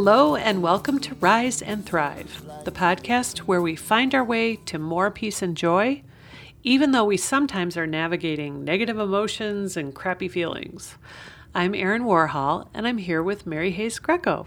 [0.00, 4.78] Hello, and welcome to Rise and Thrive, the podcast where we find our way to
[4.78, 6.04] more peace and joy,
[6.62, 10.96] even though we sometimes are navigating negative emotions and crappy feelings.
[11.52, 14.46] I'm Erin Warhol, and I'm here with Mary Hayes Greco.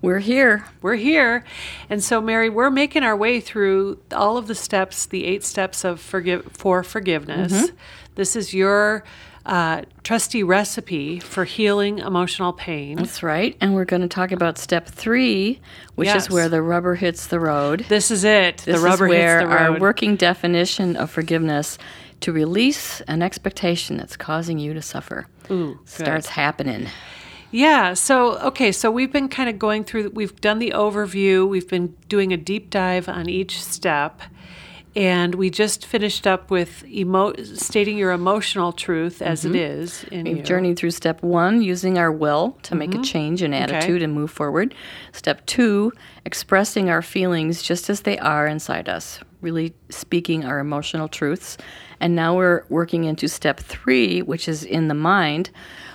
[0.00, 0.66] We're here.
[0.80, 1.44] We're here.
[1.90, 5.82] And so, Mary, we're making our way through all of the steps, the eight steps
[5.82, 7.52] of forgive for forgiveness.
[7.52, 7.76] Mm-hmm.
[8.14, 9.02] This is your
[9.46, 12.96] uh, trusty recipe for healing emotional pain.
[12.96, 13.56] That's right.
[13.60, 15.60] And we're going to talk about step three,
[15.94, 16.24] which yes.
[16.24, 17.84] is where the rubber hits the road.
[17.88, 18.58] This is it.
[18.58, 19.74] This the rubber is where hits the road.
[19.74, 21.78] Our working definition of forgiveness
[22.20, 26.88] to release an expectation that's causing you to suffer Ooh, starts happening.
[27.50, 27.94] Yeah.
[27.94, 28.72] So, okay.
[28.72, 32.36] So we've been kind of going through, we've done the overview, we've been doing a
[32.36, 34.22] deep dive on each step.
[34.96, 39.56] And we just finished up with emo- stating your emotional truth as mm-hmm.
[39.56, 40.06] it is.
[40.12, 40.42] We've you.
[40.42, 42.78] journeyed through step one, using our will to mm-hmm.
[42.78, 43.02] make a mm-hmm.
[43.02, 44.04] change in attitude okay.
[44.04, 44.72] and move forward.
[45.12, 45.92] Step two,
[46.24, 51.58] expressing our feelings just as they are inside us, really speaking our emotional truths.
[51.98, 55.50] And now we're working into step three, which is in the mind,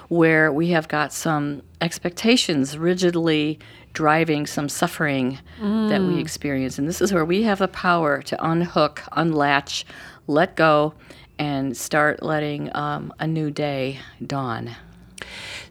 [0.10, 3.60] where we have got some expectations rigidly
[3.94, 5.90] driving some suffering mm.
[5.90, 6.22] that we mm.
[6.22, 6.78] experience.
[6.78, 9.86] And this is where we have the power to unhook, unlatch,
[10.28, 10.94] let go,
[11.38, 14.76] and start letting um, a new day dawn.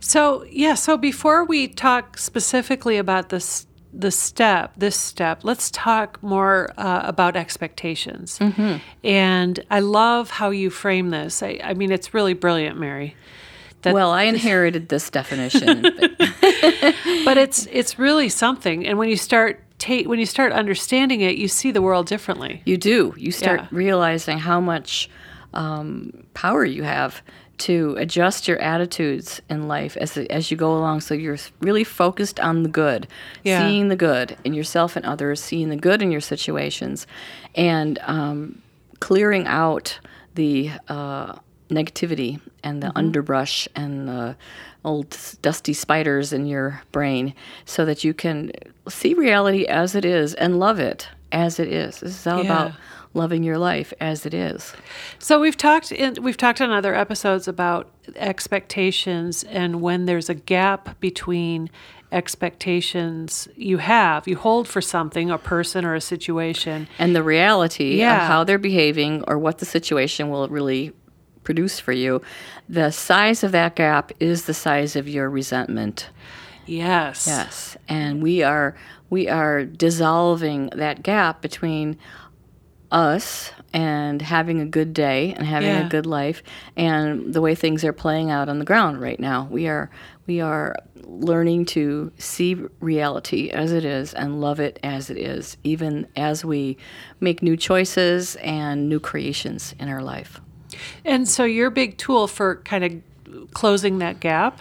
[0.00, 6.22] So, yeah, so before we talk specifically about this the step, this step, let's talk
[6.22, 8.38] more uh, about expectations.
[8.38, 8.77] Mm-hmm.
[9.03, 11.42] And I love how you frame this.
[11.42, 13.16] I, I mean, it's really brilliant, Mary.
[13.82, 16.16] That, well, I inherited this definition, but.
[17.24, 18.86] but it's it's really something.
[18.86, 22.62] And when you start take when you start understanding it, you see the world differently.
[22.64, 23.14] You do.
[23.16, 23.68] You start yeah.
[23.70, 25.08] realizing how much
[25.54, 27.22] um, power you have
[27.58, 31.00] to adjust your attitudes in life as as you go along.
[31.00, 33.08] So you're really focused on the good,
[33.42, 33.66] yeah.
[33.66, 37.06] seeing the good in yourself and others, seeing the good in your situations,
[37.54, 38.62] and um,
[39.00, 39.98] clearing out
[40.34, 41.36] the uh,
[41.68, 42.98] negativity and the mm-hmm.
[42.98, 44.36] underbrush and the
[44.84, 47.34] old dusty spiders in your brain
[47.64, 48.50] so that you can
[48.88, 52.00] see reality as it is and love it as it is.
[52.00, 52.44] This is all yeah.
[52.44, 52.72] about
[53.14, 54.72] loving your life as it is.
[55.18, 60.34] So we've talked in we've talked on other episodes about expectations and when there's a
[60.34, 61.70] gap between
[62.10, 67.98] expectations you have you hold for something a person or a situation and the reality
[67.98, 68.22] yeah.
[68.22, 70.90] of how they're behaving or what the situation will really
[71.48, 72.20] produce for you,
[72.69, 76.10] the size of that gap is the size of your resentment.
[76.66, 77.26] Yes.
[77.26, 77.78] Yes.
[77.88, 78.76] And we are
[79.09, 81.97] we are dissolving that gap between
[82.92, 85.86] us and having a good day and having yeah.
[85.86, 86.42] a good life
[86.76, 89.48] and the way things are playing out on the ground right now.
[89.50, 89.88] We are
[90.26, 95.56] we are learning to see reality as it is and love it as it is,
[95.65, 96.76] even as we
[97.20, 100.42] make new choices and new creations in our life.
[101.04, 104.60] And so your big tool for kind of closing that gap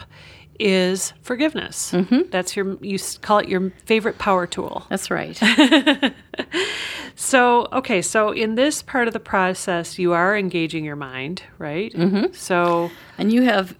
[0.58, 1.92] is forgiveness.
[1.92, 2.30] Mm-hmm.
[2.30, 4.86] That's your you call it your favorite power tool.
[4.88, 5.36] That's right.
[7.14, 11.92] so, okay, so in this part of the process, you are engaging your mind, right?
[11.92, 12.32] Mm-hmm.
[12.32, 13.76] So, and you have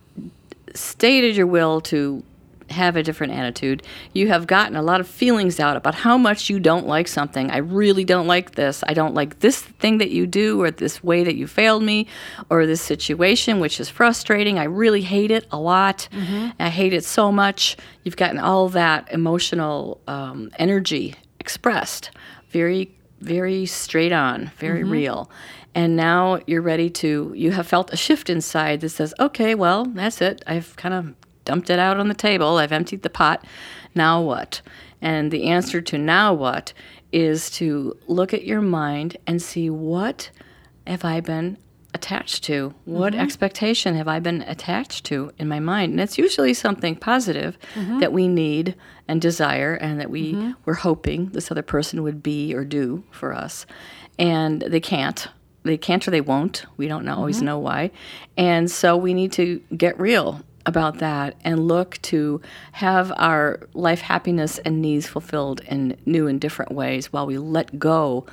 [0.75, 2.23] stated your will to
[2.71, 3.83] have a different attitude.
[4.13, 7.51] You have gotten a lot of feelings out about how much you don't like something.
[7.51, 8.85] I really don't like this.
[8.87, 12.07] I don't like this thing that you do, or this way that you failed me,
[12.51, 14.59] or this situation, which is frustrating.
[14.59, 16.09] I really hate it a lot.
[16.13, 16.51] Mm-hmm.
[16.61, 17.77] I hate it so much.
[18.05, 22.11] You've gotten all that emotional um, energy expressed
[22.51, 24.91] very, very straight on, very mm-hmm.
[24.91, 25.31] real.
[25.75, 29.85] And now you're ready to, you have felt a shift inside that says, okay, well,
[29.85, 30.43] that's it.
[30.47, 31.15] I've kind of
[31.49, 33.43] dumped it out on the table, I've emptied the pot.
[33.95, 34.61] Now what?
[35.01, 36.75] And the answer to now what
[37.11, 40.31] is to look at your mind and see what
[40.87, 41.57] have I been
[41.95, 42.75] attached to?
[42.85, 43.23] What mm-hmm.
[43.23, 45.93] expectation have I been attached to in my mind?
[45.93, 48.01] And it's usually something positive mm-hmm.
[48.01, 48.75] that we need
[49.09, 50.53] and desire and that we mm-hmm.
[50.67, 53.65] we're hoping this other person would be or do for us.
[54.19, 55.29] And they can't.
[55.63, 56.67] They can't or they won't.
[56.77, 57.47] We don't always mm-hmm.
[57.47, 57.91] know why.
[58.37, 62.43] And so we need to get real about that and look to
[62.73, 67.79] have our life happiness and needs fulfilled in new and different ways while we let
[67.79, 68.27] go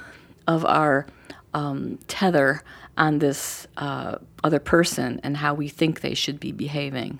[0.45, 1.07] of our
[1.53, 2.61] um, tether
[2.97, 7.19] on this uh, other person and how we think they should be behaving.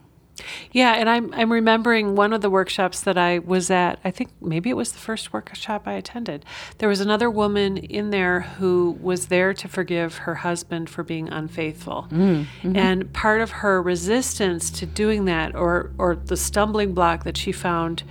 [0.71, 3.99] Yeah, and I'm I'm remembering one of the workshops that I was at.
[4.03, 6.45] I think maybe it was the first workshop I attended.
[6.77, 11.29] There was another woman in there who was there to forgive her husband for being
[11.29, 12.07] unfaithful.
[12.09, 12.75] Mm, mm-hmm.
[12.75, 17.51] And part of her resistance to doing that or or the stumbling block that she
[17.51, 18.03] found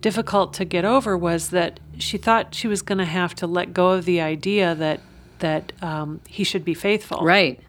[0.00, 3.74] difficult to get over was that she thought she was going to have to let
[3.74, 5.00] go of the idea that
[5.40, 7.24] that um, he should be faithful.
[7.24, 7.60] Right.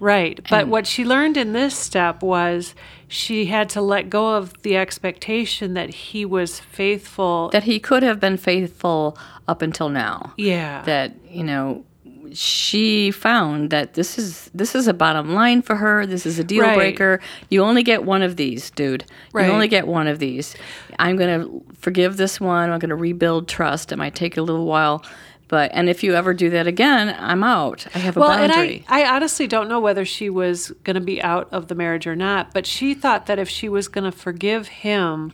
[0.00, 0.40] Right.
[0.48, 2.74] But what she learned in this step was
[3.08, 7.48] she had to let go of the expectation that he was faithful.
[7.52, 9.18] That he could have been faithful
[9.48, 10.34] up until now.
[10.36, 10.82] yeah.
[10.82, 11.84] That, you know,
[12.32, 16.04] she found that this is this is a bottom line for her.
[16.04, 16.76] This is a deal Right.
[16.76, 17.20] breaker.
[17.48, 19.04] You only get one of these, dude.
[19.32, 19.46] Right.
[19.46, 20.54] You only get one of these.
[20.98, 22.68] I'm going to forgive this one.
[22.70, 23.92] I'm going to rebuild trust.
[23.92, 25.02] It might take a little while,
[25.48, 27.86] but and if you ever do that again, I'm out.
[27.94, 28.76] I have a well, boundary.
[28.76, 31.74] and I, I honestly don't know whether she was going to be out of the
[31.74, 35.32] marriage or not, but she thought that if she was going to forgive him,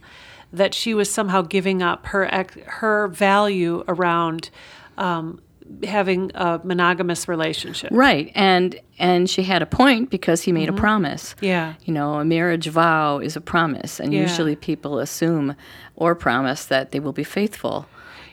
[0.53, 4.51] that she was somehow giving up her ex- her value around
[4.97, 5.41] um,
[5.83, 7.91] having a monogamous relationship.
[7.93, 11.35] Right, and and she had a point because he made a promise.
[11.35, 11.45] Mm-hmm.
[11.47, 11.75] Yeah.
[11.85, 14.21] you know, a marriage vow is a promise, and Yeah.
[14.21, 15.57] usually people assume
[15.97, 17.87] or promise that they will be faithful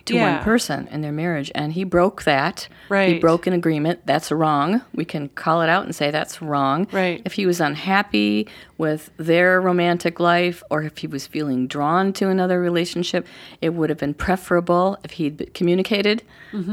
[0.05, 0.35] to Yeah.
[0.35, 2.67] one person in their marriage, and he broke that.
[2.89, 3.13] Right.
[3.13, 4.01] He broke an agreement.
[4.05, 4.81] That's wrong.
[4.93, 6.87] We can call it out and say that's wrong.
[6.91, 7.21] Right.
[7.25, 12.29] If he was unhappy with their romantic life, or if he was feeling drawn to
[12.29, 13.27] another relationship,
[13.61, 16.23] it would have been preferable if he'd communicated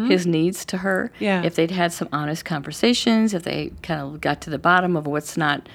[0.09, 1.25] his needs to her Mm-hmm.
[1.25, 1.43] Yeah.
[1.45, 5.07] if they'd had some honest conversations, if they kind of got to the bottom of
[5.07, 5.69] what's not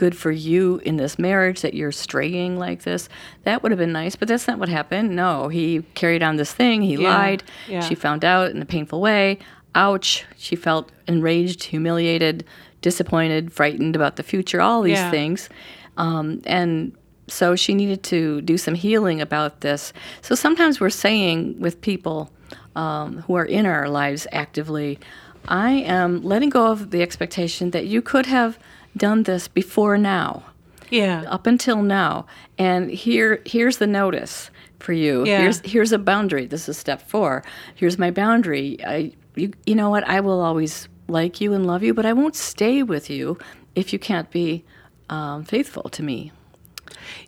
[0.00, 3.06] good for you in this marriage that you're straying like this,
[3.44, 4.16] that would have been nice.
[4.16, 5.14] But that's not what happened.
[5.14, 6.80] No, he carried on this thing.
[6.80, 7.42] He Yeah, lied.
[7.68, 7.80] yeah.
[7.86, 9.38] She found out in a painful way.
[9.74, 10.24] Ouch.
[10.38, 12.44] She felt enraged, humiliated,
[12.80, 15.10] disappointed, frightened about the future, all these Yeah.
[15.10, 15.50] things.
[15.98, 16.92] Um, and
[17.28, 19.92] so she needed to do some healing about this.
[20.22, 22.30] So sometimes we're saying with people
[22.74, 24.98] um, who are in our lives actively,
[25.46, 28.58] I am letting go of the expectation that you could have
[28.96, 30.42] done this before now,
[30.90, 31.24] Yeah.
[31.28, 32.26] up until now.
[32.58, 35.24] And here, here's the notice for you.
[35.26, 35.40] Yeah.
[35.42, 36.46] Here's here's a boundary.
[36.46, 37.42] This is step four.
[37.74, 38.78] Here's my boundary.
[38.84, 40.04] I, you, you know what?
[40.08, 43.38] I will always like you and love you, but I won't stay with you
[43.74, 44.64] if you can't be
[45.08, 46.32] um, faithful to me.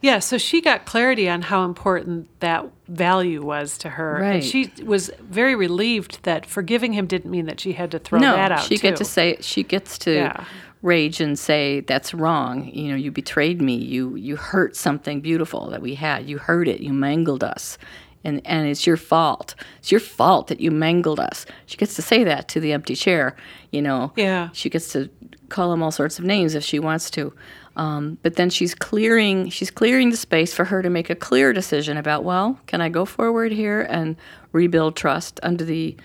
[0.00, 4.16] Yeah, so she got clarity on how important that value was to her.
[4.16, 4.44] And Right.
[4.44, 8.32] she was very relieved that forgiving him didn't mean that she had to throw no,
[8.34, 8.62] that out.
[8.64, 8.82] she too.
[8.82, 10.44] gets to say she gets to Yeah.
[10.82, 12.70] Rage and say that's wrong.
[12.72, 13.76] You know, you betrayed me.
[13.76, 16.28] You you hurt something beautiful that we had.
[16.28, 16.80] You hurt it.
[16.80, 17.78] You mangled us.
[18.24, 19.56] And, and it's your fault.
[19.80, 21.44] It's your fault that you mangled us.
[21.66, 23.34] She gets to say that to the empty chair,
[23.72, 24.12] you know.
[24.14, 24.50] Yeah.
[24.52, 25.10] She gets to
[25.48, 27.32] call him all sorts of names if she wants to.
[27.74, 31.52] Um, but then she's clearing she's clearing the space for her to make a clear
[31.52, 34.16] decision about well, can I go forward here and
[34.52, 35.96] rebuild trust under the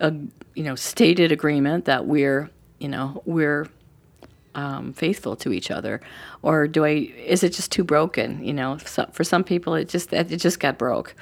[0.00, 0.12] uh,
[0.54, 3.68] you know stated agreement that we're you know we're
[4.54, 6.00] um, faithful to each other,
[6.42, 7.12] or do I?
[7.26, 8.44] Is it just too broken?
[8.44, 11.14] You know, so, for some people, it just it just got broke,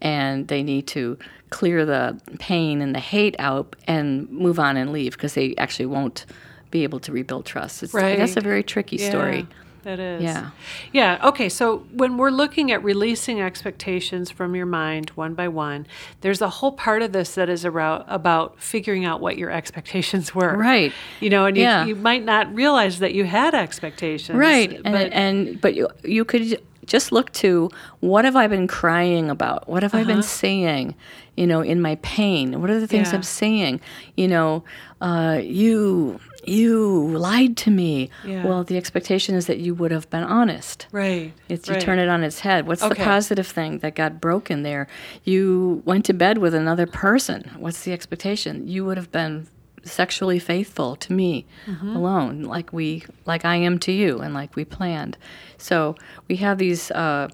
[0.00, 1.18] and they need to
[1.50, 5.86] clear the pain and the hate out and move on and leave because they actually
[5.86, 6.26] won't
[6.70, 7.82] be able to rebuild trust.
[7.82, 9.46] It's, That's a very tricky story.
[9.86, 10.20] That is.
[10.22, 10.50] Yeah.
[10.92, 11.20] Yeah.
[11.28, 11.48] Okay.
[11.48, 15.86] So when we're looking at releasing expectations from your mind one by one,
[16.22, 20.34] there's a whole part of this that is about about figuring out what your expectations
[20.38, 20.56] were.
[20.56, 20.92] Right.
[21.20, 21.86] You know, and you, Yeah.
[21.86, 24.36] you might not realize that you had expectations.
[24.36, 27.68] right and But and but you you could just look to
[27.98, 30.94] what have i been crying about what have i been saying
[31.36, 33.14] you know in my pain what are the things Uh-huh.
[33.16, 33.18] Yeah.
[33.18, 33.80] i'm saying
[34.16, 34.62] you know
[35.00, 38.44] uh, you you lied to me Yeah.
[38.46, 41.32] well the expectation is that you would have been honest right.
[41.48, 41.82] it's you right.
[41.82, 42.66] turn it on its head.
[42.66, 44.86] What's the positive thing that got broken there?
[45.24, 47.50] You went to bed with another person.
[47.58, 48.66] What's the expectation?
[48.68, 49.46] You would have been
[49.84, 51.96] sexually faithful to me Mm-hmm.
[51.96, 55.16] alone, like we, like I am to you, and like we planned.
[55.58, 55.94] So
[56.28, 57.28] we have these uh,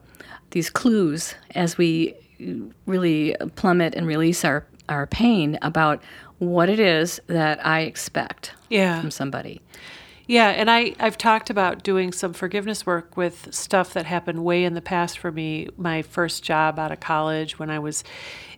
[0.50, 2.14] these clues as we
[2.86, 6.02] really plummet and release our our pain about
[6.42, 9.00] what it is that I expect Yeah.
[9.00, 9.60] from somebody.
[10.26, 14.64] Yeah, and I, I've talked about doing some forgiveness work with stuff that happened way
[14.64, 15.68] in the past for me.
[15.76, 18.02] My first job out of college when I was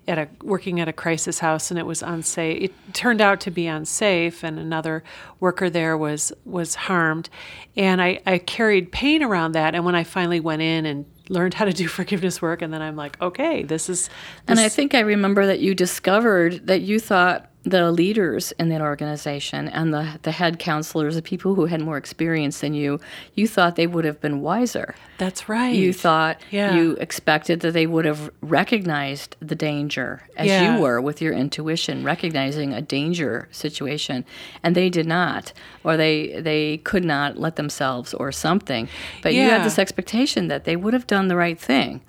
[0.06, 2.62] at a working at a crisis house and it was unsafe.
[2.62, 5.02] It turned out to be unsafe and another
[5.40, 7.28] worker there was was harmed.
[7.76, 11.54] And I, I carried pain around that and when I finally went in and learned
[11.54, 14.10] how to do forgiveness work and then I'm like, okay, this is
[14.46, 18.82] And I think I remember that you discovered that you thought the leaders in that
[18.82, 23.00] organization and the, the head counselors, the people who had more experience than you,
[23.34, 24.94] you thought they would have been wiser.
[25.16, 25.74] That's right.
[25.74, 26.74] You thought Yeah.
[26.74, 30.74] you expected that they would have recognized the danger as Yeah.
[30.76, 34.24] you were with your intuition, recognizing a danger situation,
[34.62, 35.52] and they did not,
[35.84, 38.88] or they they could not let themselves, or something.
[39.22, 42.00] But you had this expectation that they would have done the right thing,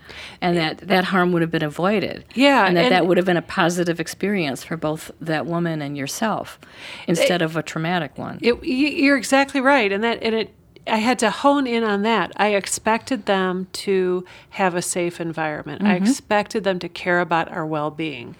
[0.41, 2.25] and that that harm would have been avoided.
[2.33, 5.81] Yeah, and that and- that would have been a positive experience for both that woman
[5.81, 6.59] and yourself,
[7.07, 8.39] instead of a traumatic one.
[8.41, 10.53] It, you're exactly right, and that and it.
[10.87, 12.31] I had to hone in on that.
[12.37, 15.81] I expected them to have a safe environment.
[15.81, 16.05] I Mm-hmm.
[16.05, 18.35] expected them to care about our well-being,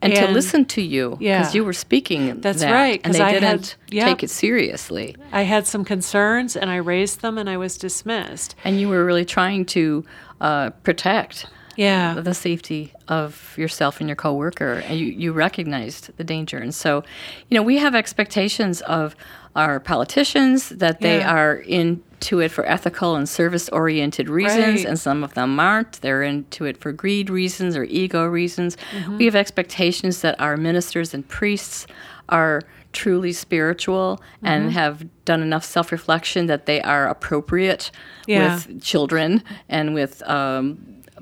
[0.00, 1.52] and, to listen to you because Yeah.
[1.52, 4.06] you were speaking That's that, right, and they I didn't yep.
[4.06, 8.54] take it seriously I had some concerns, and I raised them, and I was dismissed.
[8.62, 10.04] and you were really trying to
[10.40, 11.46] uh, protect
[11.86, 16.74] Yeah, the safety of yourself and your coworker and you, you recognized the danger and
[16.74, 16.90] so
[17.48, 19.14] you know we have expectations of
[19.56, 21.34] our politicians that they Yeah.
[21.36, 24.88] are into it for ethical and service oriented reasons Right.
[24.90, 29.18] and some of them aren't they're into it for greed reasons or ego reasons Mm-hmm.
[29.18, 31.86] we have expectations that our ministers and priests
[32.28, 32.60] are
[32.92, 34.72] truly spiritual and Mm-hmm.
[34.80, 37.90] have done enough self-reflection that they are appropriate
[38.26, 38.40] Yeah.
[38.54, 40.62] with children and with um,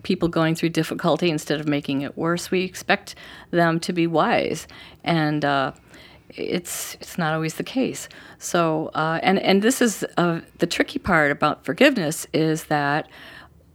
[0.09, 2.50] people going through difficulty instead of making it worse.
[2.50, 3.15] We expect
[3.50, 4.67] them to be wise,
[5.05, 5.73] and uh,
[6.31, 8.09] it's it's not always the case.
[8.38, 13.07] So, uh, and and this is uh, the tricky part about forgiveness is that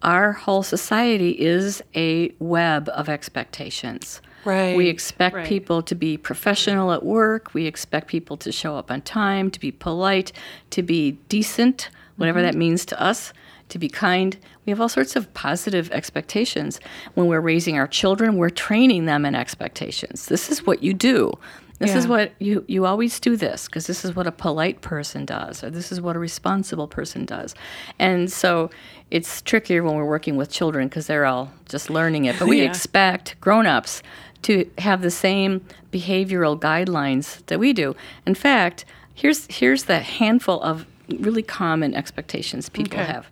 [0.01, 4.19] our whole society is a web of expectations.
[4.45, 5.47] Right, We expect right.
[5.47, 7.53] people to be professional at work.
[7.53, 10.33] We expect people to show up on time, to be polite,
[10.71, 12.51] to be decent, whatever Mm-hmm.
[12.51, 13.31] that means to us,
[13.73, 14.37] to be kind.
[14.65, 16.79] We have all sorts of positive expectations.
[17.15, 20.27] When we're raising our children, we're training them in expectations.
[20.27, 21.33] This is what you do.
[21.79, 25.25] This is what you, you always do this because this is what a polite person
[25.25, 27.55] does, or this is what a responsible person does.
[27.99, 28.69] And so
[29.11, 32.39] it's trickier when we're working with children because they're all just learning it.
[32.39, 32.69] But we Yeah.
[32.69, 34.01] expect grown ups
[34.43, 35.59] to have the same
[35.91, 37.97] behavioral guidelines that we do.
[38.25, 40.85] In fact, here's here's the handful of
[41.19, 43.11] really common expectations people Okay.
[43.11, 43.29] have.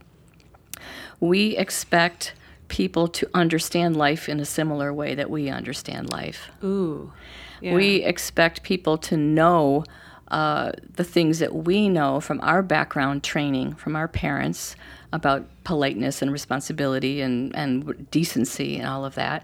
[1.22, 2.34] We expect
[2.68, 6.50] people to understand life in a similar way that we understand life.
[6.64, 7.12] ooh,
[7.62, 7.74] yeah.
[7.76, 9.84] We expect people to know
[10.30, 14.76] uh, the things that we know from our background training, from our parents
[15.14, 19.44] about politeness and responsibility and, and decency and all of that.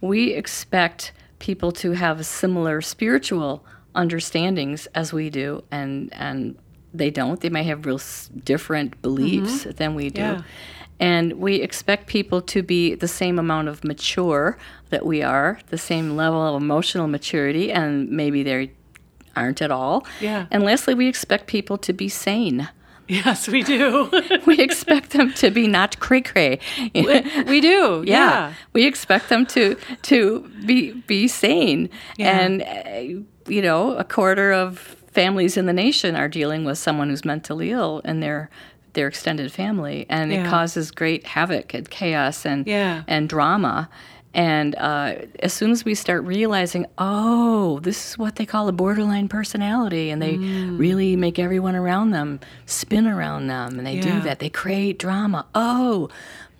[0.00, 6.56] We expect people to have similar spiritual understandings as we do, and, and
[6.94, 7.40] they don't.
[7.40, 10.20] They may have real s- different beliefs than we do.
[10.22, 10.42] Yeah.
[11.00, 14.56] And we expect people to be the same amount of mature
[14.90, 18.70] that we are, the same level of emotional maturity, and maybe they
[19.34, 20.06] aren't at all.
[20.20, 20.46] Yeah.
[20.50, 22.68] And lastly, we expect people to be sane.
[23.08, 24.08] yes, we do.
[24.46, 26.60] We expect them to be not cray cray.
[26.94, 28.04] we do.
[28.06, 28.30] Yeah.
[28.30, 28.52] Yeah.
[28.72, 31.88] we expect them to to be be sane.
[32.18, 32.38] Yeah.
[32.38, 34.78] And uh, you know, a quarter of
[35.12, 38.48] families in the nation are dealing with someone who's mentally ill in their
[38.94, 40.46] their extended family, and Yeah.
[40.46, 43.02] it causes great havoc and chaos and Yeah.
[43.06, 43.88] and drama.
[44.32, 48.72] And uh, as soon as we start realizing, oh, this is what they call a
[48.72, 50.78] borderline personality, and they Mm.
[50.78, 54.02] really make everyone around them spin around them, and they Yeah.
[54.02, 55.46] do that, they create drama.
[55.52, 56.08] Oh,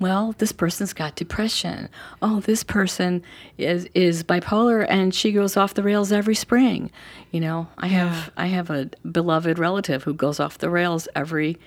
[0.01, 1.89] well, this person's got depression.
[2.21, 3.23] Oh, this person
[3.57, 6.91] is is bipolar, and she goes off the rails every spring.
[7.31, 11.53] You know, I have I have a beloved relative who goes off the rails every
[11.53, 11.67] spring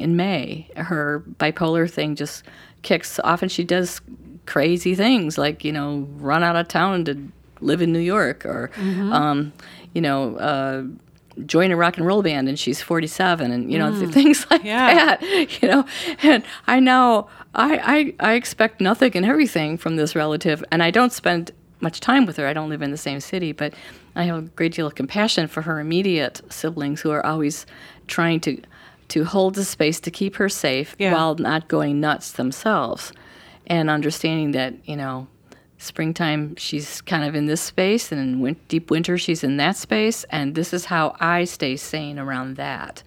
[0.00, 0.68] in May.
[0.76, 2.44] Her bipolar thing just
[2.82, 4.00] kicks off, and she does
[4.46, 7.16] crazy things like you know run out of town to
[7.60, 9.52] live in New York or um,
[9.94, 10.36] you know.
[10.36, 10.84] Uh,
[11.44, 14.64] join a rock and roll band and she's 47 and you know th- things like
[14.64, 15.16] Yeah.
[15.18, 15.84] that you know
[16.22, 20.90] and i know I, I i expect nothing and everything from this relative and i
[20.90, 21.50] don't spend
[21.80, 23.74] much time with her i don't live in the same city but
[24.14, 27.66] i have a great deal of compassion for her immediate siblings who are always
[28.06, 28.58] trying to
[29.08, 31.12] to hold the space to keep her safe Yeah.
[31.12, 33.12] while not going nuts themselves
[33.66, 35.26] and understanding that you know
[35.78, 39.76] springtime she's kind of in this space and in win- deep winter she's in that
[39.76, 43.02] space and this is how i stay sane around that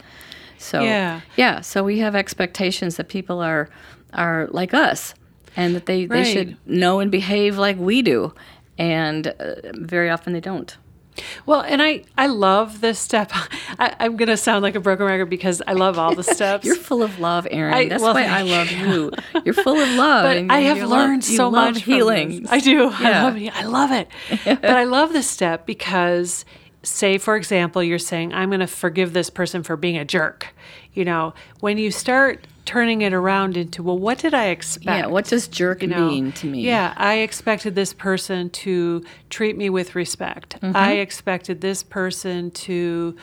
[0.59, 1.21] so Yeah.
[1.35, 3.69] yeah so we have expectations that people are
[4.13, 5.13] are like us
[5.55, 8.33] and that they, they should know and behave like we do
[8.77, 10.77] and uh, very often they don't
[11.45, 13.31] Well, and I, I love this step.
[13.79, 16.65] I, I'm going to sound like a broken record because I love all the steps.
[16.65, 17.73] You're full of love, Erin.
[17.73, 19.11] I- That's well, why I love you.
[19.45, 20.23] You're full of love.
[20.23, 22.45] but and I have learned love, so much healing.
[22.49, 22.89] I do.
[22.91, 23.55] I love it.
[23.55, 24.07] I love it.
[24.61, 26.45] but I love this step because,
[26.83, 30.47] say, for example, you're saying, I'm going to forgive this person for being a jerk.
[30.93, 34.85] You know, when you start turning it around into, well, what did I expect?
[34.85, 36.61] Yeah, what does jerk you know, mean to me?
[36.61, 40.59] Yeah, I expected this person to treat me with respect.
[40.61, 40.75] Mm-hmm.
[40.75, 43.15] I expected this person to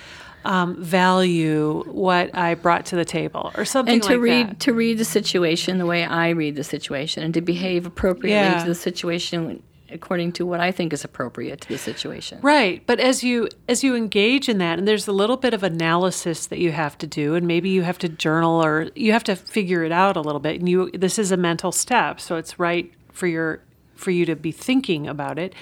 [0.45, 4.61] um, value what I brought to the table, or something and to like read that.
[4.61, 8.62] to read the situation the way I read the situation, and to behave appropriately Yeah.
[8.62, 12.38] to the situation according to what I think is appropriate to the situation.
[12.43, 15.62] Right, but as you as you engage in that, and there's a little bit of
[15.62, 19.25] analysis that you have to do, and maybe you have to journal or you have
[19.25, 20.59] to figure it out a little bit.
[20.59, 23.61] And you this is a mental step, so it's right for your
[23.95, 25.55] for you to be thinking about it.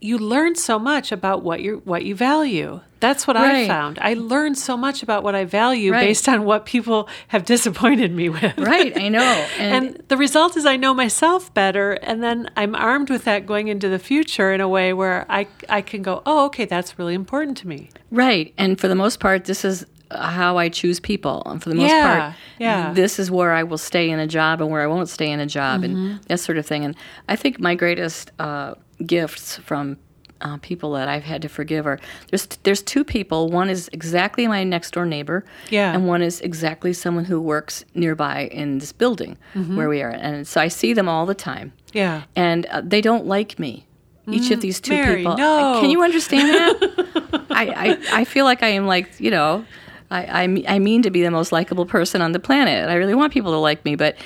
[0.00, 2.80] You learn so much about what you what you value.
[3.00, 3.98] That's what I found.
[4.00, 6.00] I learned so much about what I value Right.
[6.06, 8.56] based on what people have disappointed me with.
[8.58, 9.46] Right, I know.
[9.58, 13.44] And, And the result is I know myself better, and then I'm armed with that
[13.46, 16.98] going into the future in a way where I, I can go, oh, okay, that's
[16.98, 17.90] really important to me.
[18.10, 21.42] right, and for the most part, this is how I choose people.
[21.46, 22.92] And for the most Yeah, part, yeah.
[22.94, 25.40] this is where I will stay in a job and where I won't stay in
[25.40, 25.96] a job, Mm-hmm.
[25.96, 26.84] and that sort of thing.
[26.84, 26.94] And
[27.28, 28.74] I think my greatest uh,
[29.04, 29.96] gifts from
[30.42, 31.98] uh, people that I've had to forgive are
[32.30, 33.48] there's there's two people.
[33.48, 35.94] One is exactly my next door neighbor, Yeah.
[35.94, 39.76] and one is exactly someone who works nearby in this building Mm-hmm.
[39.76, 40.10] where we are.
[40.10, 41.72] And so I see them all the time.
[41.94, 42.24] Yeah.
[42.36, 43.86] and uh, they don't like me.
[44.28, 45.36] Each of these two Mm, Mary, people.
[45.38, 45.78] no.
[45.80, 47.44] Can you understand that?
[47.50, 47.64] I,
[48.12, 49.64] I I feel like I am like you know,
[50.10, 52.88] I I, I mean to be the most likable person on the planet.
[52.88, 54.16] I really want people to like me, but.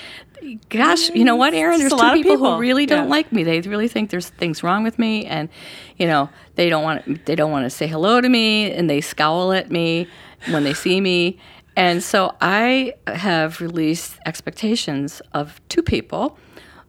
[0.70, 1.78] Gosh, you know what, Erin?
[1.80, 2.54] There's a two lot of people, people.
[2.54, 3.10] who really don't Yeah.
[3.10, 3.44] like me.
[3.44, 5.50] They really think there's things wrong with me, and
[5.98, 9.02] you know they don't want they don't want to say hello to me, and they
[9.02, 10.06] scowl at me
[10.48, 11.38] when they see me.
[11.76, 16.38] And so I have released expectations of two people,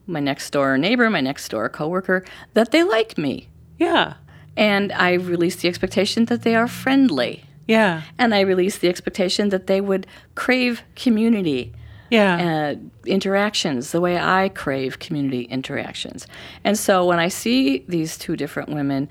[0.07, 3.49] my next door neighbor, my next door coworker, that they like me.
[3.79, 4.13] Yeah.
[4.55, 7.43] And I released the expectation that they are friendly.
[7.71, 8.01] Yeah.
[8.17, 11.71] And I released the expectation that they would crave community
[12.09, 12.35] Yeah.
[12.47, 12.75] uh,
[13.05, 16.27] interactions the way I crave community interactions.
[16.63, 19.07] And so when I see these two different women,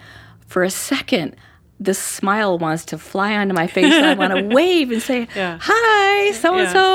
[0.46, 1.36] for a second,
[1.82, 3.92] this smile wants to fly onto my face.
[3.94, 5.56] and I want to wave and say, Yeah.
[5.62, 6.86] "Hi, so and so."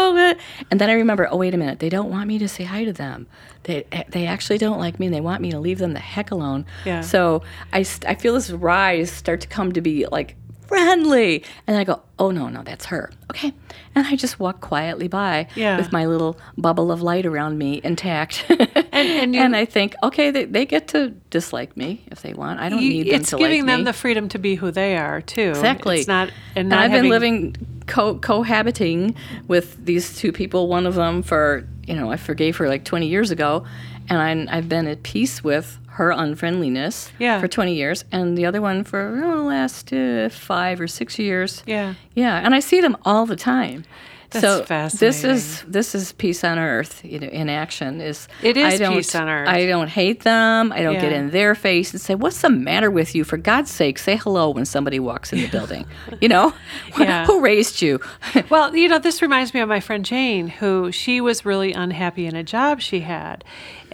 [0.70, 2.86] And then I remember, oh wait a minute, they don't want me to say hi
[2.86, 3.26] to them.
[3.64, 6.30] They they actually don't like me, and they want me to leave them the heck
[6.30, 6.66] alone.
[6.86, 7.02] Yeah.
[7.02, 7.42] So
[7.74, 10.36] I I feel this rise start to come to be like
[10.68, 13.12] friendly, and I go, oh no, no, that's her.
[13.32, 13.54] Okay,
[13.96, 15.78] and I just walk quietly by Yeah.
[15.78, 18.46] with my little bubble of light around me intact.
[18.50, 22.34] And- and you- and I think, okay, they, they get to dislike me if they
[22.34, 22.60] want.
[22.60, 23.86] I don't You- need them it's giving like them me.
[23.86, 25.50] the freedom to be who they are too.
[25.50, 26.00] Exactly.
[26.00, 27.56] It's not and, and I've having- been living
[27.88, 29.16] co- cohabiting
[29.48, 30.68] with these two people.
[30.68, 33.66] One of them for you know I forgave her like 20 years ago,
[34.10, 37.40] and I, I've been at peace with her unfriendliness Yeah.
[37.40, 41.18] for 20 years, and the other one for oh, the last uh, five or six
[41.18, 41.64] years.
[41.66, 41.94] Yeah.
[42.14, 43.84] yeah, and I see them all the time.
[44.32, 48.02] That's so this is this is peace on earth you know, in action.
[48.02, 49.48] Is It is I don't, peace on earth.
[49.48, 50.74] I don't hate them.
[50.74, 53.72] I don't get in their face and say, "What's the matter with you?" For God's
[53.72, 55.86] sake, say hello when somebody walks in the building.
[56.20, 56.54] You know,
[57.00, 57.26] Yeah.
[57.26, 58.00] who raised you?
[58.50, 62.26] Well, you know, this reminds me of my friend Jane, who she was really unhappy
[62.26, 63.44] in a job she had,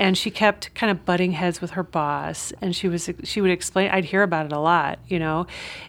[0.01, 2.51] and she kept kind of butting heads with her boss.
[2.59, 3.91] And she was she would explain.
[3.91, 5.45] I'd hear about it a lot, you know,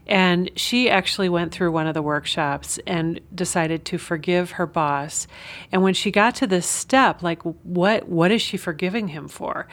[0.07, 5.27] and she actually went through one of the workshops and decided to forgive her boss.
[5.72, 9.66] And when she got to this step, like what what is she forgiving him for?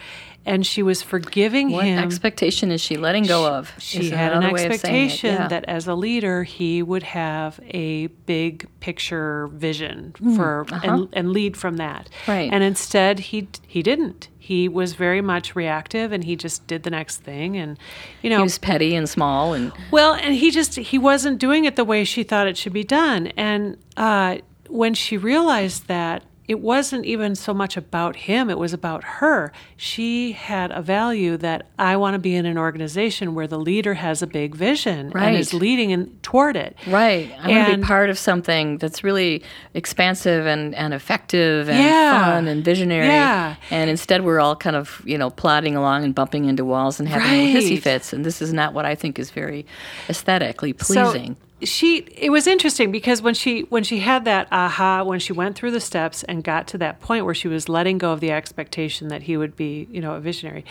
[0.50, 1.96] And she was forgiving What him.
[1.96, 3.72] What expectation is she letting go of?
[3.78, 5.48] She Is had an another way of saying it, expectation yeah.
[5.48, 11.56] that as a leader, he would have a big picture vision for and, and lead
[11.56, 12.10] from that.
[12.10, 12.32] Uh-huh.
[12.32, 12.50] Right.
[12.52, 14.30] And instead, he he didn't.
[14.40, 17.56] He was very much reactive, and he just did the next thing.
[17.56, 17.78] And
[18.24, 21.66] you know, he was petty and small, and well, and he just he wasn't doing
[21.66, 23.28] it the way she thought it should be done.
[23.38, 28.74] And uh, when she realized that it wasn't even so much about him, it was
[28.74, 29.54] about her.
[29.78, 33.94] She had a value that I want to be in an organization where the leader
[33.94, 36.76] has a big vision and is leading in, toward it.
[36.88, 37.32] right.
[37.44, 39.44] I want to And- be part of something that's really
[39.76, 42.26] expansive and, and effective and Yeah.
[42.26, 43.06] fun and visionary.
[43.06, 43.56] Yeah.
[43.70, 47.08] And instead, we're all kind of you know plodding along and bumping into walls and
[47.08, 48.12] having little hissy fits.
[48.12, 49.68] And this is not what I think is very
[50.10, 51.38] aesthetically So pleasing.
[51.64, 55.56] She it was interesting because when she when she had that aha when she went
[55.56, 58.32] through the steps and got to that point where she was letting go of the
[58.32, 60.64] expectation that he would be you know a visionary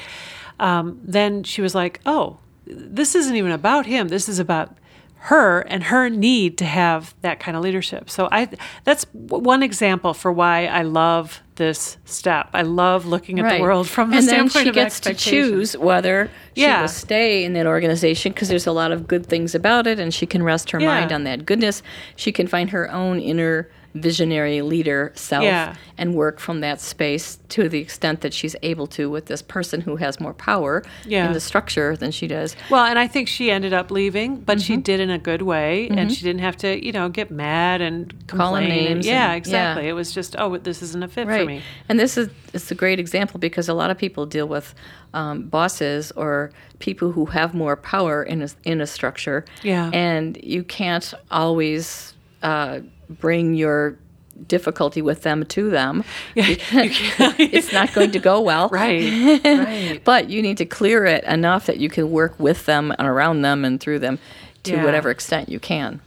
[0.61, 4.09] um, then she was like oh this isn't even about him.
[4.09, 4.77] This is about
[5.21, 8.09] her and her need to have that kind of leadership.
[8.09, 8.49] So I
[8.85, 12.49] that's one example for why I love this step.
[12.55, 13.57] I love looking at Right.
[13.59, 16.81] the world from the and then standpoint she of gets to choose whether she Yeah.
[16.81, 20.15] will stay in that organization because there's a lot of good things about it and
[20.15, 20.87] she can rest her Yeah.
[20.87, 21.83] mind on that goodness
[22.17, 25.75] she can find her own inner visionary leader self Yeah.
[25.97, 29.81] and work from that space to the extent that she's able to with this person
[29.81, 31.27] who has more power Yeah.
[31.27, 34.59] in the structure than she does Well, and I think she ended up leaving, but
[34.59, 34.65] Mm-hmm.
[34.67, 37.81] she did in a good way, and she didn't have to, you know, get mad
[37.81, 38.69] and Call complain.
[38.69, 39.85] names Yeah, and- exactly.
[39.85, 39.91] yeah.
[39.91, 41.63] It was just, oh, this isn't a fit right for me.
[41.89, 44.75] and this is it's a great example because a lot of people deal with
[45.15, 49.91] um, bosses or people who have more power in a, in a structure Yeah.
[49.93, 53.99] and you can't always uh, bring your
[54.47, 56.05] difficulty with them to them
[56.37, 59.41] it's not going to go well Right.
[59.45, 60.01] Right.
[60.05, 63.43] but you need to clear it enough that you can work with them and around
[63.43, 64.19] them and through them
[64.63, 64.85] to Yeah.
[64.85, 66.01] whatever extent you can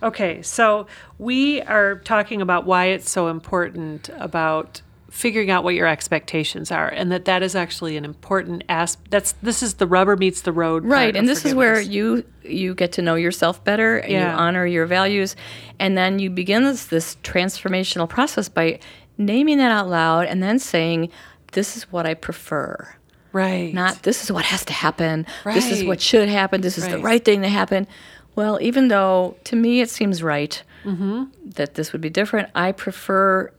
[0.00, 0.86] Okay, so
[1.18, 6.88] we are talking about why it's so important about figuring out what your expectations are,
[6.88, 9.10] and that that is actually an important aspect.
[9.10, 10.82] That's this is the rubber meets the road.
[10.82, 14.32] part right and this is where you you get to know yourself better and Yeah.
[14.32, 15.34] you honor your values
[15.78, 18.80] and then you begin this, this transformational process by
[19.16, 21.10] naming that out loud and then saying
[21.52, 22.94] this is what i prefer
[23.32, 26.86] right, not this is what has to happen this is what should happen this is
[26.88, 27.04] the Right.
[27.04, 27.86] right thing to happen
[28.36, 31.24] well even though to me it seems right Mm-hmm.
[31.56, 33.50] that this would be different i prefer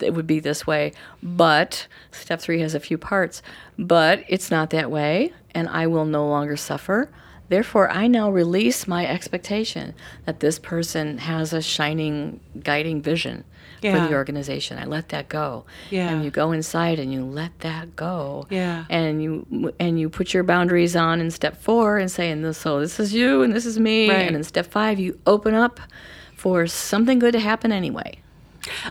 [0.00, 3.42] it would be this way but step three has a few parts
[3.78, 7.10] but it's not that way and i will no longer suffer.
[7.48, 9.94] Therefore i now release my expectation
[10.26, 13.44] that this person has a shining guiding vision
[13.80, 14.76] for the organization.
[14.76, 15.64] I let that go.
[15.88, 16.10] Yeah.
[16.10, 18.46] and you go inside and you let that go.
[18.50, 18.84] Yeah.
[18.90, 22.58] and you and you put your boundaries on in step four and say and this
[22.58, 24.10] so this is you and this is me.
[24.10, 24.26] Right.
[24.26, 25.80] and in step five you open up
[26.34, 28.20] for something good to happen anyway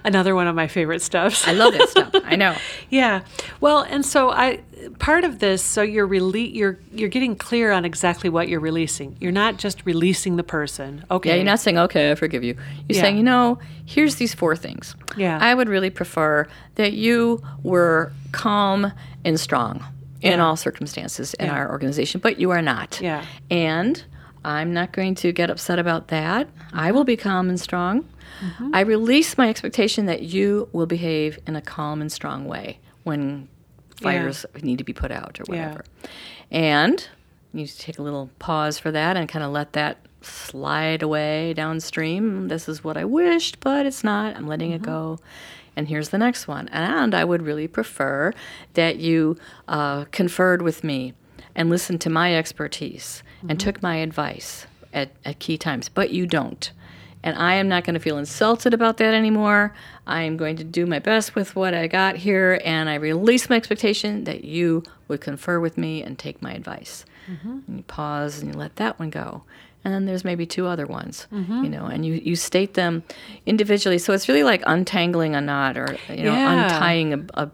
[0.04, 1.48] another one of my favorite steps.
[1.48, 2.56] i love that stuff i know
[2.90, 3.22] Yeah.
[3.60, 4.62] Well, and so I
[5.00, 9.18] part of this so you're rele- you're you're getting clear on exactly what you're releasing.
[9.20, 11.04] You're not just releasing the person.
[11.12, 11.30] Okay.
[11.30, 12.54] yeah you're not saying okay i forgive you
[12.88, 13.02] you're Yeah.
[13.02, 15.38] saying you know here's these four things Yeah.
[15.42, 18.92] i would really prefer that you were calm
[19.26, 19.84] and strong
[20.22, 21.56] in all circumstances in Yeah.
[21.58, 23.26] our organization but you are not Yeah.
[23.52, 24.04] And
[24.46, 26.48] I'm not going to get upset about that.
[26.72, 28.06] I will be calm and strong.
[28.40, 28.72] Mm-hmm.
[28.74, 33.48] I release my expectation that you will behave in a calm and strong way when
[34.02, 35.66] fires need to be put out or Yeah.
[35.68, 35.86] whatever.
[36.52, 37.08] And
[37.54, 42.48] you take a little pause for that and kind of let that slide away downstream.
[42.48, 44.36] This is what I wished, but it's not.
[44.36, 45.20] I'm letting it go.
[45.76, 46.68] And here's the next one.
[46.70, 48.34] And I would really prefer
[48.74, 51.14] that you uh, conferred with me
[51.56, 56.26] and listened to my expertise and took my advice at, at key times, but you
[56.26, 56.72] don't.
[57.24, 59.74] And I am not going to feel insulted about that anymore.
[60.06, 63.50] I am going to do my best with what I got here, and I release
[63.50, 67.06] my expectation that you would confer with me and take my advice.
[67.30, 67.60] Mm-hmm.
[67.68, 69.44] And you pause and you let that one go.
[69.84, 71.64] And then there's maybe two other ones, mm-hmm.
[71.64, 73.04] you know, and you, you state them
[73.46, 73.98] individually.
[74.00, 76.66] So it's really like untangling a knot or, you know, Yeah.
[76.66, 77.52] untying a, a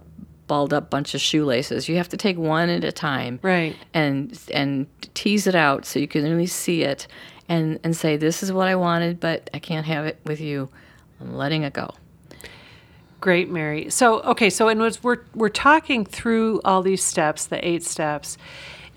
[0.47, 1.87] balled up bunch of shoelaces.
[1.87, 3.75] You have to take one at a time Right.
[3.93, 7.07] and and tease it out so you can really see it
[7.53, 10.69] and and say this is what I wanted but I can't have it with you.
[11.21, 11.93] I'm letting it go.
[13.21, 13.89] Great, Mary.
[13.89, 18.37] So, okay, so and was, we're we're talking through all these steps, the eight steps,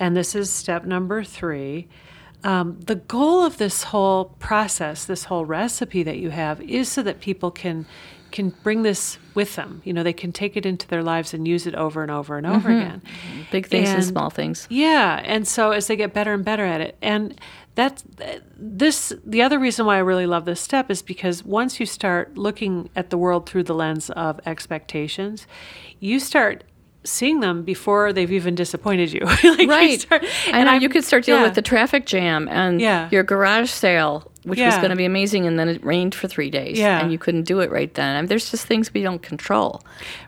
[0.00, 1.86] and this is step number three.
[2.42, 7.02] Um, the goal of this whole process, this whole recipe that you have, is so
[7.04, 7.86] that people can
[8.32, 9.80] can bring this with them.
[9.84, 12.36] You know, they can take it into their lives and use it over and over
[12.36, 13.02] and over again.
[13.52, 14.66] Big things and, And- small things.
[14.68, 17.40] Yeah, and so as they get better and better at it, and
[17.76, 18.02] that's
[18.58, 19.12] this.
[19.24, 22.90] The other reason why I really love this step is because once you start looking
[22.96, 25.46] at the world through the lens of expectations,
[26.00, 26.64] you start
[27.04, 29.20] seeing them before they've even disappointed you.
[29.44, 30.00] Like, you Right.
[30.00, 31.46] start- I and you could start dealing yeah.
[31.48, 33.08] with the traffic jam and Yeah.
[33.12, 36.50] your garage sale, which was going to be amazing, and then it rained for three
[36.50, 37.00] days, Yeah.
[37.00, 38.16] and you couldn't do it right then.
[38.16, 39.82] I mean, there's just things we don't control.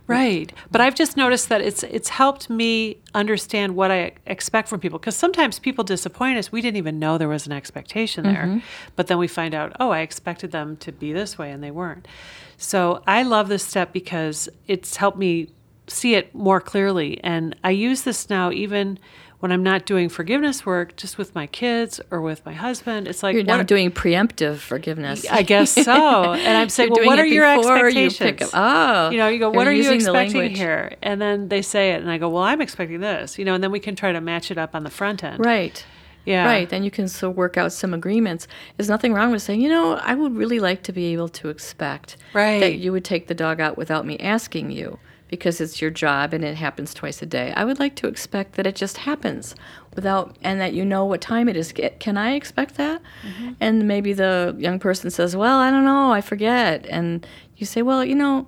[0.06, 0.52] Right.
[0.70, 4.98] But I've just noticed that it's it's helped me understand what I expect from people
[4.98, 6.50] because sometimes people disappoint us.
[6.50, 8.44] We didn't even know there was an expectation there.
[8.44, 8.58] Mm-hmm.
[8.96, 11.70] But then we find out, oh, I expected them to be this way and they
[11.70, 12.08] weren't.
[12.56, 15.48] So I love this step because it's helped me
[15.86, 17.22] see it more clearly.
[17.22, 18.98] And I use this now even
[19.40, 23.06] when I'm not doing forgiveness work, just with my kids or with my husband.
[23.06, 25.24] It's like You're now doing preemptive forgiveness.
[25.30, 26.32] I guess so.
[26.32, 28.52] And I'm saying, well, what are your you expectations?
[28.52, 30.96] up- oh, you know, you go, what are you expecting here?
[31.02, 33.38] And then they say it, and I go, well, I'm expecting this.
[33.38, 35.44] You know, and then we can try to match it up on the front end.
[35.44, 35.84] Right.
[36.24, 36.44] Yeah.
[36.44, 36.68] Right.
[36.68, 38.48] Then you can so work out some agreements.
[38.76, 41.48] There's nothing wrong with saying, you know, I would really like to be able to
[41.48, 42.58] expect Right.
[42.60, 44.98] that you would take the dog out without me asking you
[45.28, 47.52] because it's your job and it happens twice a day.
[47.54, 49.54] I would like to expect that it just happens
[49.94, 51.72] without and that you know what time it is.
[51.98, 53.00] Can I expect that?
[53.22, 53.52] Mm-hmm.
[53.60, 57.82] And maybe the young person says, "Well, I don't know, I forget." And you say,
[57.82, 58.46] "Well, you know,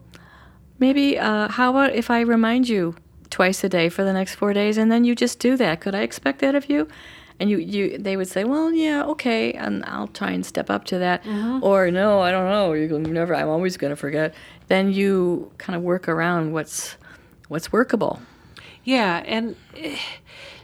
[0.78, 2.96] maybe uh, how about if I remind you
[3.28, 5.80] twice a day for the next four days, and then you just do that?
[5.80, 6.88] Could I expect that of you?"
[7.40, 10.84] And you, you, they would say, "Well, yeah, okay," and I'll try and step up
[10.84, 11.26] to that.
[11.26, 11.60] Uh-huh.
[11.62, 12.74] Or no, I don't know.
[12.74, 13.34] You're never.
[13.34, 14.34] I'm always going to forget.
[14.68, 16.96] Then you kind of work around what's
[17.48, 18.20] what's workable.
[18.84, 19.56] Yeah, and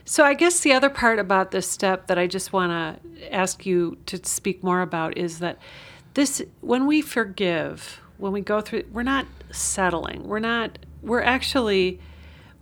[0.05, 3.65] so I guess the other part about this step that I just want to ask
[3.65, 5.57] you to speak more about is that
[6.13, 10.27] this when we forgive, when we go through, we're not settling.
[10.27, 10.77] We're not.
[11.01, 11.99] We're actually.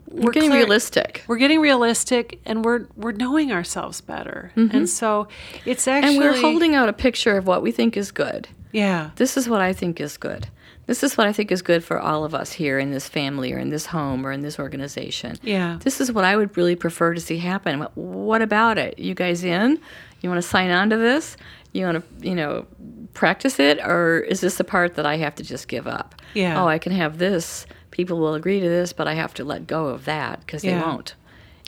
[0.08, 1.24] We're getting clear- realistic.
[1.28, 5.28] We're getting realistic, and we're we're knowing ourselves better, and so
[5.65, 6.22] it's actually Mm-hmm.
[6.24, 8.48] and we're holding out a picture of what we think is good.
[8.72, 10.48] Yeah, This is what I think is good.
[10.86, 13.52] This is what I think is good for all of us here in this family
[13.54, 15.38] or in this home or in this organization.
[15.41, 15.80] Yeah.
[15.82, 17.80] This is what I would really prefer to see happen.
[17.80, 19.00] What- What about it?
[19.00, 19.80] You guys in?
[20.22, 21.38] You want to sign on to this?
[21.72, 22.65] You want to, you know,
[23.13, 26.15] practice it or is this the part that I have to just give up?
[26.34, 26.62] Yeah.
[26.62, 27.65] Oh, I can have this.
[27.95, 30.75] People will agree to this, but I have to let go of that because they
[30.75, 31.15] won't.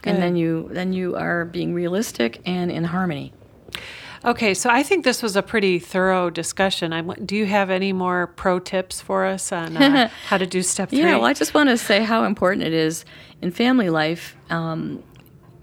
[0.03, 3.31] And then you then you are being realistic and in harmony.
[4.25, 6.91] Okay, so I think this was a pretty thorough discussion.
[6.91, 10.61] I do you have any more pro tips for us on uh, how to do
[10.63, 10.99] step three?
[10.99, 13.05] Yeah, well, I just want to say how important it is
[13.41, 15.01] in family life, um,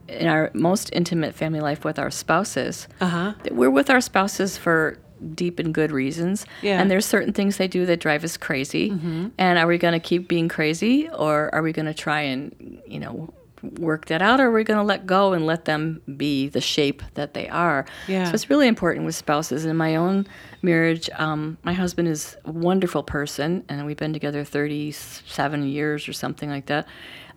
[0.09, 2.89] in our most intimate family life with our spouses.
[3.03, 3.35] Uh-huh.
[3.43, 4.97] that We're with our spouses for
[5.35, 6.45] deep and good reasons.
[6.63, 6.81] Yeah.
[6.81, 8.91] And there's certain things they do that drive us crazy.
[9.39, 12.81] And are we going to keep being crazy or are we going to try and,
[12.87, 13.33] you know,
[13.79, 16.61] work that out or are we going to let go and let them be the
[16.61, 17.87] shape that they are?
[18.07, 18.27] Yeah.
[18.27, 19.65] So it's really important with spouses.
[19.65, 20.27] In my own
[20.63, 26.13] marriage, um, my husband is a wonderful person, and we've been together 37 years or
[26.13, 26.87] something like that.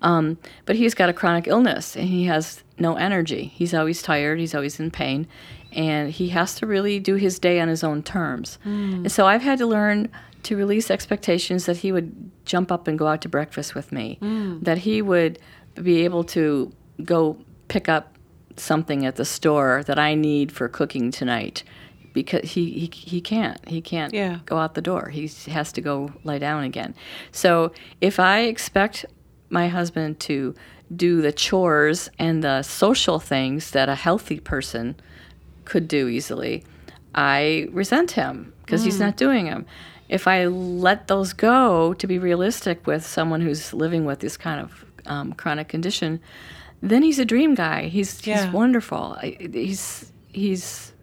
[0.01, 3.45] Um, but he's got a chronic illness, and he has no energy.
[3.55, 4.39] He's always tired.
[4.39, 5.27] He's always in pain,
[5.77, 8.57] and he has to really do his day on his own terms.
[8.63, 8.93] Hmm.
[9.05, 10.09] And so I've had to learn
[10.43, 14.17] to release expectations that he would jump up and go out to breakfast with me,
[14.19, 14.59] hmm.
[14.63, 15.39] that he would
[15.75, 17.37] be able to go
[17.67, 18.17] pick up
[18.57, 21.63] something at the store that I need for cooking tonight
[22.13, 24.39] because he, he, he can't he can't Yeah.
[24.47, 26.95] go out the door he has to go lie down again
[27.31, 29.05] so if I expect
[29.51, 30.55] my husband to
[30.95, 34.95] do the chores and the social things that a healthy person
[35.69, 36.63] could do easily
[37.15, 39.65] I resent him because he's not doing them
[40.09, 44.59] if I let those go to be realistic with someone who's living with this kind
[44.65, 46.19] of um, chronic condition
[46.81, 48.45] then he's a dream guy he's Yeah.
[48.45, 50.93] he's wonderful he's he's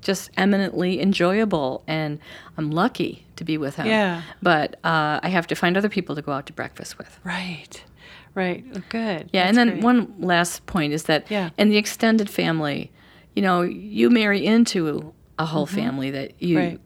[0.00, 2.18] just eminently enjoyable and
[2.56, 3.86] I'm lucky to be with him.
[3.86, 4.22] Yeah.
[4.42, 7.18] But uh, I have to find other people to go out to breakfast with.
[7.24, 7.82] Right,
[8.34, 9.28] right, good.
[9.32, 9.82] Yeah, That's and then great.
[9.84, 11.50] one last point is that Yeah.
[11.58, 12.90] in the extended family,
[13.38, 16.68] you know, you marry into a whole family that you Mm-hmm.
[16.70, 16.80] Right.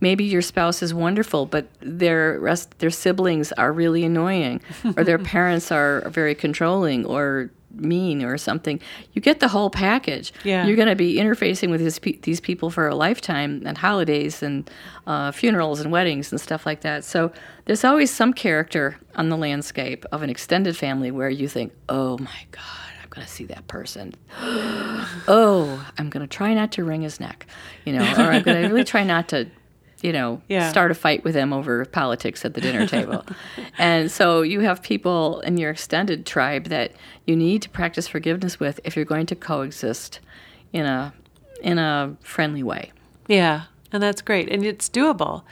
[0.00, 4.60] maybe your spouse is wonderful, but their rest their siblings are really annoying,
[4.96, 7.50] or their parents are very controlling or
[7.94, 8.80] mean or something.
[9.12, 10.32] You get the whole package.
[10.44, 10.64] Yeah.
[10.66, 14.70] You're going to be interfacing with these, these people for a lifetime and holidays and
[15.06, 17.04] uh, funerals and weddings and stuff like that.
[17.04, 17.32] So
[17.66, 22.16] there's always some character on the landscape of an extended family where you think, oh
[22.16, 24.14] my God, going to see that person.
[25.28, 27.46] oh, I'm going to try not to wring his neck,
[27.84, 29.48] you know, or I'm going to really try not to,
[30.02, 30.68] you know, Yeah.
[30.68, 33.24] start a fight with him over politics at the dinner table.
[33.78, 36.92] and so you have people in your extended tribe that
[37.26, 40.20] you need to practice forgiveness with if you're going to coexist
[40.72, 41.12] in a
[41.62, 42.92] in a friendly way.
[43.28, 45.42] yeah, and that's great, and it's doable.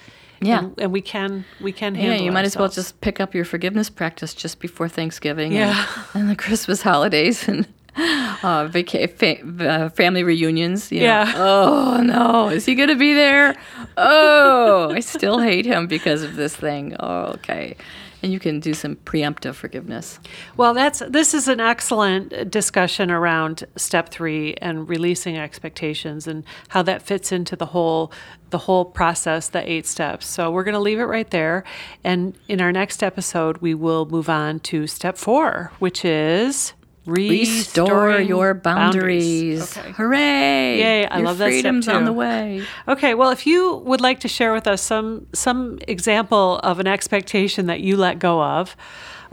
[0.45, 0.59] Yeah.
[0.61, 2.17] and, and we can we can handle.
[2.19, 5.87] Yeah, you might as well just pick up your forgiveness practice just before Thanksgiving Yeah.
[5.97, 7.67] and, and the Christmas holidays and
[8.43, 10.91] uh, vaca- fa- uh, family reunions.
[10.91, 11.07] you know.
[11.07, 11.33] Yeah.
[11.37, 12.49] Oh, no.
[12.49, 13.55] Is he going to be there?
[13.97, 16.97] Oh, I still hate him because of this thing.
[16.99, 17.77] Oh, okay.
[18.23, 20.19] And you can do some preemptive forgiveness.
[20.57, 26.83] Well, that's this is an excellent discussion around step 3 and releasing expectations and how
[26.85, 28.11] that fits into the whole
[28.49, 30.27] the whole process, the 8 steps.
[30.27, 31.65] So we're going to leave it right there
[32.03, 36.73] and in our next episode we will move on to step 4, which is
[37.07, 39.77] Restore your boundaries.
[39.77, 39.93] Okay.
[39.93, 40.79] Hooray!
[40.79, 42.65] Yay, I Your love that freedom's on the way.
[42.89, 46.87] Okay, well, if you would like to share with us some some example of an
[46.87, 48.75] expectation that you let go of,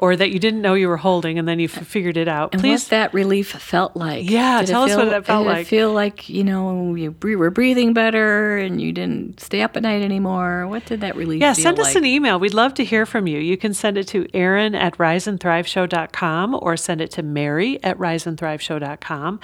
[0.01, 2.53] or that you didn't know you were holding, and then you f- figured it out,
[2.53, 2.83] And please.
[2.85, 4.29] what that relief felt like.
[4.29, 5.61] Yeah, Did tell us what that felt did like.
[5.61, 9.83] It feel like you know you were breathing better and you didn't stay up at
[9.83, 10.67] night anymore.
[10.67, 11.39] What did that relief?
[11.39, 11.95] yeah, feel send us like?
[11.97, 12.39] an email.
[12.39, 13.39] We'd love to hear from you.
[13.39, 19.39] You can send it to Erin at riseandthriveshow.com or send it to Mary at riseandthriveshow.com.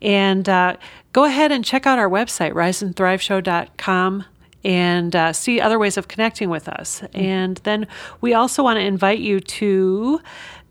[0.00, 0.76] And uh,
[1.12, 4.24] go ahead and check out our website, riseandthriveshow.com.
[4.64, 7.02] And uh, see other ways of connecting with us.
[7.14, 7.86] And then
[8.20, 10.20] we also want to invite you to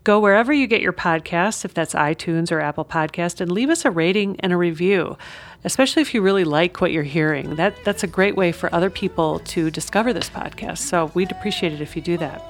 [0.04, 3.84] go wherever you get your podcasts, if that's iTunes or Apple Podcast, and leave us
[3.84, 5.16] a rating and a review,
[5.64, 7.56] especially if you really like what you're hearing.
[7.56, 10.78] That that's a great way for other people to discover this podcast.
[10.78, 12.42] So we'd appreciate it if you do that.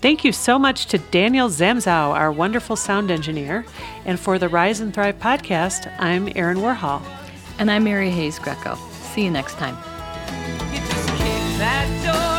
[0.00, 3.64] Thank you so much to Daniel Zamzow, our wonderful sound engineer.
[4.04, 7.02] And for the Rise and Thrive podcast, I'm Erin Warhol.
[7.58, 8.76] And I'm Mary Hayes Greco.
[8.92, 9.97] See you next time.
[10.72, 12.37] You just kick that door.